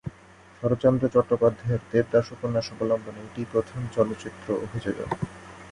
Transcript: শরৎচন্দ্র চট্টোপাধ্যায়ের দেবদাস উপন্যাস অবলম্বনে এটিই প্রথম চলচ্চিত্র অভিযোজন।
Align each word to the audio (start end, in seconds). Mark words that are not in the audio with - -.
শরৎচন্দ্র 0.63 1.03
চট্টোপাধ্যায়ের 1.07 1.81
দেবদাস 1.91 2.27
উপন্যাস 2.31 2.67
অবলম্বনে 2.73 3.21
এটিই 3.25 3.49
প্রথম 3.53 3.79
চলচ্চিত্র 3.95 4.47
অভিযোজন। 4.65 5.09